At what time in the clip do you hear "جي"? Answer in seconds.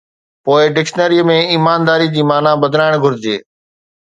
2.17-2.25